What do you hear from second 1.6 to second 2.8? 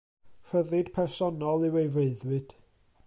yw ei freuddwyd.